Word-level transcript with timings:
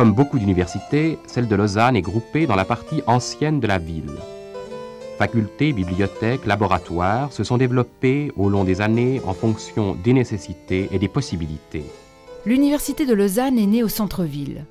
Comme 0.00 0.14
beaucoup 0.14 0.38
d'universités, 0.38 1.18
celle 1.26 1.46
de 1.46 1.54
Lausanne 1.54 1.94
est 1.94 2.00
groupée 2.00 2.46
dans 2.46 2.56
la 2.56 2.64
partie 2.64 3.02
ancienne 3.06 3.60
de 3.60 3.66
la 3.66 3.76
ville. 3.76 4.16
Facultés, 5.18 5.74
bibliothèques, 5.74 6.46
laboratoires 6.46 7.30
se 7.34 7.44
sont 7.44 7.58
développés 7.58 8.32
au 8.34 8.48
long 8.48 8.64
des 8.64 8.80
années 8.80 9.20
en 9.26 9.34
fonction 9.34 9.94
des 9.94 10.14
nécessités 10.14 10.88
et 10.90 10.98
des 10.98 11.08
possibilités. 11.08 11.84
L'université 12.46 13.04
de 13.04 13.12
Lausanne 13.12 13.58
est 13.58 13.66
née 13.66 13.82
au 13.82 13.88
centre-ville. 13.88 14.64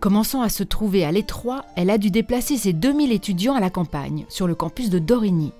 Commençant 0.00 0.42
à 0.42 0.48
se 0.48 0.64
trouver 0.64 1.04
à 1.04 1.12
l'étroit, 1.12 1.64
elle 1.76 1.88
a 1.88 1.96
dû 1.96 2.10
déplacer 2.10 2.56
ses 2.56 2.72
2000 2.72 3.12
étudiants 3.12 3.54
à 3.54 3.60
la 3.60 3.70
campagne, 3.70 4.24
sur 4.28 4.48
le 4.48 4.56
campus 4.56 4.90
de 4.90 4.98
Dorigny. 4.98 5.52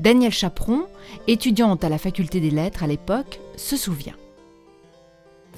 Danielle 0.00 0.32
Chaperon, 0.32 0.86
étudiante 1.28 1.84
à 1.84 1.88
la 1.88 1.98
faculté 1.98 2.40
des 2.40 2.50
lettres 2.50 2.82
à 2.82 2.88
l'époque, 2.88 3.38
se 3.56 3.76
souvient. 3.76 4.16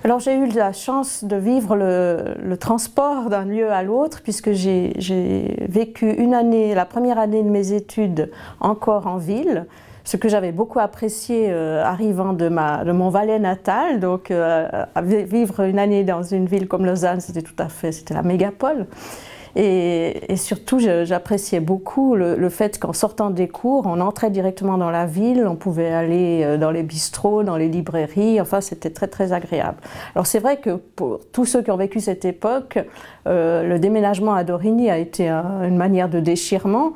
Alors 0.06 0.20
j'ai 0.20 0.34
eu 0.34 0.46
la 0.48 0.74
chance 0.74 1.24
de 1.24 1.34
vivre 1.36 1.76
le, 1.76 2.56
transport 2.58 3.30
d'un 3.30 3.46
lieu 3.46 3.72
à 3.72 3.82
l'autre 3.82 4.20
puisque 4.22 4.52
j'ai 4.52 5.56
vécu 5.66 6.10
une 6.10 6.34
année, 6.34 6.74
la 6.74 6.84
première 6.84 7.18
année 7.18 7.42
de 7.42 7.48
mes 7.48 7.72
études 7.72 8.30
encore 8.60 9.06
en 9.06 9.16
ville, 9.16 9.64
ce 10.04 10.18
que 10.18 10.28
j'avais 10.28 10.52
beaucoup 10.52 10.78
apprécié 10.78 11.46
euh, 11.48 11.82
arrivant 11.82 12.34
de, 12.34 12.50
mon 12.50 13.08
Valais 13.08 13.38
natal. 13.38 13.98
Donc 13.98 14.30
euh, 14.30 14.68
vivre 15.02 15.60
une 15.60 15.78
année 15.78 16.04
dans 16.04 16.22
une 16.22 16.44
ville 16.44 16.68
comme 16.68 16.84
Lausanne, 16.84 17.20
c'était 17.20 17.40
tout 17.40 17.56
à 17.56 17.70
fait, 17.70 17.90
c'était 17.90 18.12
la 18.12 18.22
mégapole. 18.22 18.86
Et, 19.56 20.36
surtout, 20.36 20.80
j'appréciais 20.80 21.60
beaucoup 21.60 22.16
le, 22.16 22.48
fait 22.48 22.78
qu'en 22.78 22.92
sortant 22.92 23.30
des 23.30 23.48
cours, 23.48 23.86
on 23.86 24.00
entrait 24.00 24.30
directement 24.30 24.78
dans 24.78 24.90
la 24.90 25.06
ville, 25.06 25.46
on 25.46 25.54
pouvait 25.54 25.92
aller 25.92 26.42
euh, 26.44 26.56
dans 26.56 26.70
les 26.70 26.82
bistrots, 26.82 27.42
dans 27.42 27.56
les 27.56 27.68
librairies, 27.68 28.40
enfin 28.40 28.60
c'était 28.60 28.90
très 28.90 29.06
très 29.06 29.32
agréable. 29.32 29.78
Alors 30.14 30.26
c'est 30.26 30.38
vrai 30.38 30.58
que 30.58 30.76
pour 30.96 31.20
tous 31.32 31.44
ceux 31.44 31.62
qui 31.62 31.70
ont 31.70 31.76
vécu 31.76 32.00
cette 32.00 32.24
époque, 32.24 32.78
euh, 33.26 33.62
le 33.66 33.78
déménagement 33.78 34.34
à 34.34 34.44
Dorigny 34.44 34.90
a 34.90 34.98
été 34.98 35.28
une 35.28 35.76
manière 35.76 36.08
de 36.08 36.20
déchirement. 36.20 36.92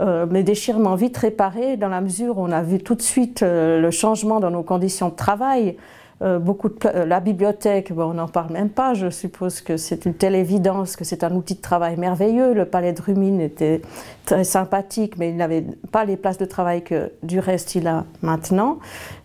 Euh, 0.00 0.26
mais 0.28 0.42
déchirement 0.42 0.94
vite 0.94 1.16
réparé 1.18 1.76
dans 1.76 1.88
la 1.88 2.00
mesure 2.00 2.38
où 2.38 2.42
on 2.42 2.50
a 2.50 2.62
vu 2.62 2.78
tout 2.78 2.94
de 2.94 3.02
suite 3.02 3.42
le 3.42 3.90
changement 3.90 4.40
dans 4.40 4.50
nos 4.50 4.62
conditions 4.62 5.10
de 5.10 5.14
travail. 5.14 5.76
Euh, 6.22 6.38
beaucoup 6.38 6.70
euh, 6.84 7.04
la 7.04 7.18
bibliothèque, 7.20 7.92
on 7.96 8.14
n'en 8.14 8.28
parle 8.28 8.52
même 8.52 8.68
pas. 8.68 8.94
Je 8.94 9.10
suppose 9.10 9.60
que 9.60 9.76
c'est 9.76 10.04
une 10.04 10.14
telle 10.14 10.36
évidence 10.36 10.94
que 10.94 11.04
c'est 11.04 11.24
un 11.24 11.34
outil 11.34 11.56
de 11.56 11.60
travail 11.60 11.96
merveilleux. 11.96 12.54
Le 12.54 12.64
palais 12.64 12.92
de 12.92 13.02
Rumine 13.02 13.40
était 13.40 13.82
très 14.24 14.44
sympathique, 14.44 15.18
mais 15.18 15.30
il 15.30 15.36
n'avait 15.36 15.64
pas 15.90 16.04
les 16.04 16.16
places 16.16 16.38
de 16.38 16.44
travail 16.44 16.82
que 16.82 17.10
du 17.24 17.40
reste 17.40 17.74
il 17.74 17.88
a 17.88 18.04
maintenant. 18.22 18.78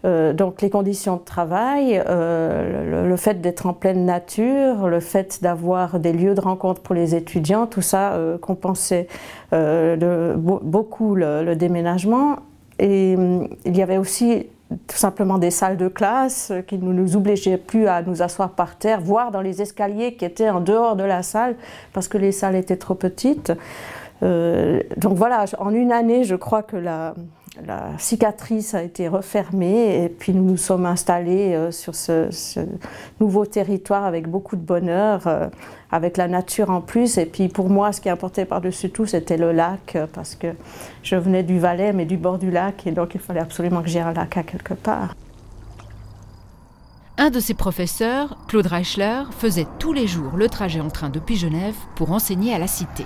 Euh, 0.06 0.34
donc 0.34 0.62
les 0.62 0.72
conditions 0.72 1.18
de 1.18 1.22
travail, 1.24 2.02
le, 2.08 3.16
fait 3.18 3.42
d'être 3.42 3.66
en 3.66 3.74
pleine 3.74 4.06
nature, 4.06 4.88
le 4.88 5.00
fait 5.00 5.40
d'avoir 5.42 6.00
des 6.00 6.14
lieux 6.14 6.34
de 6.34 6.42
rencontre 6.42 6.82
pour 6.82 6.96
les 6.96 7.16
étudiants, 7.16 7.68
tout 7.68 7.82
ça 7.82 8.18
compensait 8.42 9.08
beaucoup 9.52 11.16
le, 11.16 11.44
le 11.44 11.56
déménagement. 11.56 12.38
Et 12.80 13.16
hum, 13.18 13.48
il 13.66 13.76
y 13.76 13.82
avait 13.82 13.98
aussi 13.98 14.48
tout 14.88 14.98
simplement 14.98 15.38
des 15.38 15.52
salles 15.52 15.78
de 15.78 15.88
classe 15.88 16.52
qui 16.68 16.78
ne 16.78 16.92
nous 16.92 17.16
obligeaient 17.16 17.58
plus 17.58 17.88
à 17.88 18.02
nous 18.02 18.22
asseoir 18.22 18.52
par 18.52 18.78
terre, 18.78 19.00
voire 19.00 19.32
dans 19.32 19.42
les 19.42 19.62
escaliers 19.62 20.16
qui 20.16 20.26
étaient 20.26 20.50
en 20.50 20.60
dehors 20.60 20.96
de 20.96 21.04
la 21.04 21.24
salle 21.24 21.56
parce 21.94 22.08
que 22.08 22.18
les 22.18 22.32
salles 22.32 22.56
étaient 22.56 22.78
trop 22.78 22.96
petites. 22.96 23.54
Euh, 24.24 24.82
donc 24.98 25.14
voilà, 25.14 25.46
en 25.60 25.74
une 25.74 25.92
année, 25.92 26.24
je 26.24 26.36
crois 26.36 26.64
que 26.64 26.76
la, 26.76 27.14
la 27.66 27.98
cicatrice 27.98 28.74
a 28.74 28.84
été 28.84 29.08
refermée 29.08 30.04
et 30.04 30.10
puis 30.10 30.34
nous 30.34 30.44
nous 30.44 30.58
sommes 30.58 30.86
installés 30.86 31.54
euh, 31.54 31.72
sur 31.72 31.96
ce, 31.96 32.30
nouveau 33.20 33.46
territoire 33.46 34.06
avec 34.06 34.30
beaucoup 34.30 34.56
de 34.56 34.62
bonheur, 34.62 35.28
euh, 35.28 35.48
avec 35.92 36.18
la 36.18 36.28
nature 36.28 36.70
en 36.70 36.82
plus. 36.82 37.18
Et 37.18 37.26
puis 37.26 37.48
pour 37.48 37.70
moi, 37.70 37.92
ce 37.92 38.02
qui 38.02 38.10
importait 38.10 38.46
par-dessus 38.46 38.90
tout, 38.90 39.06
c'était 39.06 39.38
le 39.38 39.52
lac, 39.52 39.96
euh, 39.96 40.08
parce 40.12 40.36
que 40.36 40.48
je 41.04 41.16
venais 41.16 41.44
du 41.44 41.60
Valais, 41.60 41.94
mais 41.94 42.06
du 42.06 42.18
bord 42.18 42.38
du 42.38 42.52
lac, 42.52 42.86
et 42.86 42.92
donc 42.92 43.16
il 43.16 43.22
fallait 43.22 43.42
absolument 43.42 43.82
que 43.82 43.90
j'ai 43.90 44.02
un 44.02 44.14
lac 44.14 44.38
à 44.38 44.44
quelque 44.44 44.74
part. 44.74 45.16
Un 47.18 47.32
de 47.32 47.40
ses 47.40 47.56
professeurs, 47.56 48.38
Claude 48.48 48.68
Reichler, 48.68 49.24
faisait 49.32 49.66
tous 49.80 49.92
les 49.92 50.06
jours 50.06 50.38
le 50.38 50.50
trajet 50.50 50.82
en 50.82 50.90
train 50.90 51.10
depuis 51.10 51.36
Genève 51.36 51.76
pour 51.96 52.12
enseigner 52.12 52.54
à 52.54 52.60
la 52.60 52.68
Cité. 52.68 53.06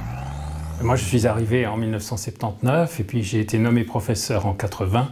Moi, 0.83 0.95
je 0.95 1.03
suis 1.03 1.27
arrivé 1.27 1.67
en 1.67 1.77
1979 1.77 2.99
et 2.99 3.03
puis 3.03 3.21
j'ai 3.21 3.39
été 3.39 3.59
nommé 3.59 3.83
professeur 3.83 4.47
en 4.47 4.53
80. 4.53 5.09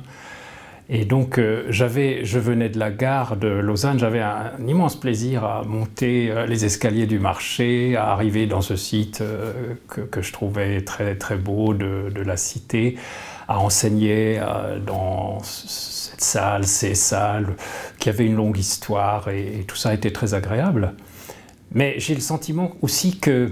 Et 0.92 1.06
donc, 1.06 1.38
euh, 1.38 1.68
je 1.70 2.40
venais 2.40 2.70
de 2.70 2.80
la 2.80 2.90
gare 2.90 3.38
de 3.38 3.48
Lausanne, 3.48 4.00
j'avais 4.00 4.22
un, 4.22 4.54
immense 4.68 5.00
plaisir 5.00 5.44
à 5.44 5.64
monter 5.64 6.32
euh, 6.32 6.48
les 6.48 6.66
escaliers 6.66 7.06
du 7.06 7.20
marché, 7.20 7.96
à 7.96 8.08
arriver 8.12 8.48
dans 8.48 8.62
ce 8.62 8.76
site 8.76 9.22
euh, 9.22 9.76
que, 9.88 10.22
je 10.24 10.34
trouvais 10.34 10.82
très, 10.82 11.16
très 11.16 11.36
beau 11.36 11.76
de, 11.76 12.12
la 12.20 12.36
cité, 12.36 12.98
à 13.48 13.60
enseigner 13.60 14.42
dans 14.86 15.40
cette 15.44 16.22
salle, 16.22 16.66
ces 16.66 16.96
salles, 16.96 17.56
qui 18.00 18.10
avaient 18.10 18.26
une 18.26 18.36
longue 18.36 18.58
histoire 18.58 19.30
et 19.30 19.64
tout 19.68 19.76
ça 19.76 19.94
était 19.94 20.12
très 20.12 20.34
agréable. 20.34 20.96
Mais 21.72 21.96
j'ai 21.98 22.16
le 22.16 22.22
sentiment 22.22 22.72
aussi 22.82 23.20
que 23.20 23.52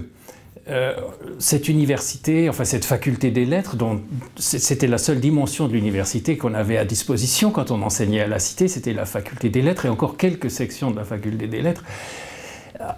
euh, 0.70 0.94
cette 1.38 1.68
université, 1.68 2.48
enfin 2.48 2.64
cette 2.64 2.84
faculté 2.84 3.30
des 3.30 3.46
lettres, 3.46 3.76
dont 3.76 4.02
c'était 4.36 4.86
la 4.86 4.98
seule 4.98 5.20
dimension 5.20 5.66
de 5.66 5.72
l'université 5.72 6.36
qu'on 6.36 6.52
avait 6.52 6.76
à 6.76 6.84
disposition 6.84 7.50
quand 7.50 7.70
on 7.70 7.80
enseignait 7.82 8.20
à 8.20 8.26
la 8.26 8.38
Cité, 8.38 8.68
c'était 8.68 8.92
la 8.92 9.06
faculté 9.06 9.48
des 9.48 9.62
lettres 9.62 9.86
et 9.86 9.88
encore 9.88 10.16
quelques 10.16 10.50
sections 10.50 10.90
de 10.90 10.96
la 10.96 11.04
faculté 11.04 11.46
des 11.46 11.62
lettres, 11.62 11.84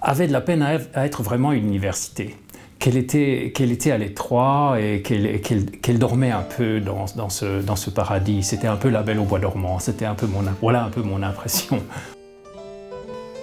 avait 0.03 0.27
de 0.27 0.33
la 0.33 0.41
peine 0.41 0.63
à 0.63 1.07
être 1.07 1.23
vraiment 1.23 1.53
une 1.53 1.67
université. 1.67 2.37
Qu'elle 2.79 2.97
était, 2.97 3.53
qu'elle 3.55 3.73
était 3.73 3.91
à 3.91 3.99
l'étroit 3.99 4.79
et 4.81 5.03
qu'elle, 5.03 5.99
dormait 5.99 6.31
un 6.31 6.43
peu 6.43 6.81
dans, 6.81 7.05
dans, 7.15 7.29
ce, 7.29 7.61
dans 7.61 7.77
ce 7.77 7.91
paradis. 7.91 8.43
C'était 8.43 8.69
un 8.69 8.77
peu 8.77 8.89
la 8.89 9.03
belle 9.03 9.19
au 9.19 9.25
bois 9.25 9.39
dormant. 9.39 9.79
C'était 9.79 10.07
un 10.07 10.15
peu 10.15 10.27
mon, 10.27 10.43
voilà 10.63 10.85
un 10.85 10.89
peu 10.89 11.03
mon 11.03 11.23
impression. 11.23 11.83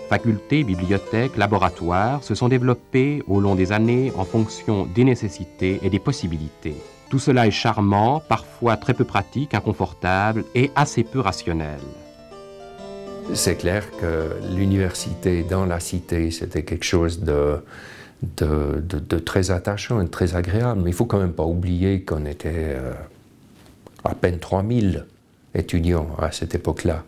Facultés, 0.09 0.63
bibliothèques, 0.63 1.35
laboratoires 1.35 2.23
se 2.23 2.34
sont 2.34 2.47
développés 2.47 3.22
au 3.28 3.41
long 3.41 3.56
des 3.56 3.73
années 3.73 4.13
en 4.18 4.23
fonction 4.23 4.85
des 4.85 5.03
nécessités 5.03 5.81
et 5.84 5.90
des 5.90 6.00
possibilités. 6.00 6.75
Tout 7.09 7.19
cela 7.19 7.45
est 7.45 7.51
charmant, 7.51 8.22
parfois 8.22 8.78
très 8.78 8.94
peu 8.94 9.03
pratique, 9.03 9.53
inconfortable 9.53 10.45
et 10.56 10.72
assez 10.75 11.03
peu 11.03 11.19
rationnel. 11.19 11.79
C'est 13.34 13.56
clair 13.56 13.84
que 14.00 14.31
l'université 14.56 15.44
dans 15.44 15.66
la 15.66 15.81
cité, 15.81 16.31
c'était 16.31 16.63
quelque 16.63 16.85
chose 16.85 17.19
de, 17.19 17.62
très 19.25 19.51
attachant 19.51 20.00
et 20.00 20.07
très 20.07 20.35
agréable. 20.35 20.81
Mais 20.85 20.91
il 20.91 20.95
faut 20.95 21.06
quand 21.06 21.19
même 21.19 21.34
pas 21.34 21.44
oublier 21.44 22.03
qu'on 22.03 22.25
était 22.25 22.78
euh, 22.78 22.94
à 24.06 24.16
peine 24.16 24.39
3000 24.39 25.06
étudiants 25.53 26.07
à 26.18 26.31
cette 26.31 26.56
époque-là 26.56 27.03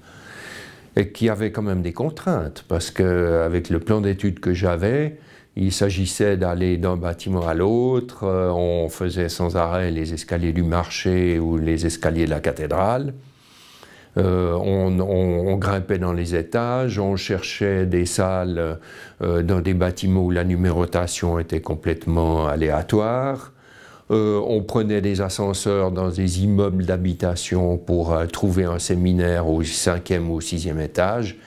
et 1.00 1.12
qui 1.12 1.30
avait 1.30 1.52
quand 1.52 1.62
même 1.62 1.82
des 1.82 1.94
contraintes, 1.94 2.66
parce 2.68 2.92
qu'avec 2.92 3.70
le 3.70 3.80
plan 3.80 4.02
d'études 4.02 4.42
que 4.42 4.54
j'avais, 4.54 5.18
il 5.56 5.72
s'agissait 5.72 6.36
d'aller 6.36 6.78
d'un 6.78 6.98
bâtiment 6.98 7.48
à 7.48 7.54
l'autre, 7.54 8.26
euh, 8.26 8.52
on 8.52 8.90
faisait 8.90 9.30
sans 9.30 9.56
arrêt 9.56 9.92
les 9.92 10.14
escaliers 10.14 10.52
du 10.52 10.64
marché 10.64 11.40
ou 11.40 11.58
les 11.58 11.86
escaliers 11.86 12.26
de 12.26 12.30
la 12.30 12.42
cathédrale. 12.42 13.14
Euh, 14.18 14.54
on, 14.54 15.56
grimpait 15.56 16.00
dans 16.00 16.14
les 16.14 16.36
étages, 16.36 17.00
on 17.00 17.16
cherchait 17.16 17.86
des 17.86 18.06
salles 18.06 18.80
euh, 19.22 19.42
dans 19.42 19.62
des 19.62 19.74
bâtiments 19.74 20.24
où 20.24 20.32
la 20.32 20.44
numérotation 20.44 21.40
était 21.40 21.62
complètement 21.62 22.48
aléatoire. 22.48 23.54
Euh, 24.12 24.42
on 24.48 24.64
prenait 24.64 25.02
des 25.02 25.22
ascenseurs 25.22 25.92
dans 25.92 26.10
des 26.10 26.44
immeubles 26.44 26.86
d'habitation 26.86 27.78
pour 27.78 28.14
euh, 28.14 28.26
trouver 28.26 28.64
un 28.64 28.80
séminaire 28.80 29.48
au 29.48 29.64
cinquième 29.64 30.32
ou 30.32 30.36
au 30.36 30.42
sixième 30.42 30.80
étage. 30.80 31.38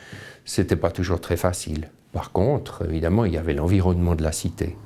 C'était 0.44 0.76
pas 0.76 0.90
toujours 0.90 1.20
très 1.20 1.36
facile. 1.36 1.88
Par 2.12 2.30
contre, 2.30 2.84
évidemment, 2.88 3.24
il 3.24 3.32
y 3.32 3.38
avait 3.38 3.54
l'environnement 3.54 4.14
de 4.14 4.22
la 4.22 4.32
cité. 4.32 4.76